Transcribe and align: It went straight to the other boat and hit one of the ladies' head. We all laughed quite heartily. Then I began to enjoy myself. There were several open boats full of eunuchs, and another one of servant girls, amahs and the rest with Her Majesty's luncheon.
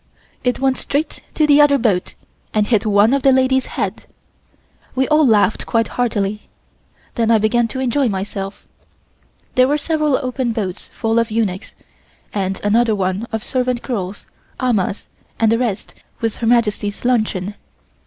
It 0.43 0.59
went 0.59 0.79
straight 0.79 1.21
to 1.35 1.45
the 1.45 1.61
other 1.61 1.77
boat 1.77 2.15
and 2.55 2.65
hit 2.65 2.87
one 2.87 3.13
of 3.13 3.21
the 3.21 3.31
ladies' 3.31 3.67
head. 3.77 4.07
We 4.95 5.07
all 5.09 5.23
laughed 5.27 5.67
quite 5.67 5.89
heartily. 5.89 6.49
Then 7.13 7.29
I 7.29 7.37
began 7.37 7.67
to 7.67 7.79
enjoy 7.79 8.09
myself. 8.09 8.65
There 9.53 9.67
were 9.67 9.77
several 9.77 10.17
open 10.17 10.53
boats 10.53 10.87
full 10.87 11.19
of 11.19 11.29
eunuchs, 11.29 11.75
and 12.33 12.59
another 12.63 12.95
one 12.95 13.27
of 13.31 13.43
servant 13.43 13.83
girls, 13.83 14.25
amahs 14.59 15.05
and 15.39 15.51
the 15.51 15.59
rest 15.59 15.93
with 16.19 16.37
Her 16.37 16.47
Majesty's 16.47 17.05
luncheon. 17.05 17.53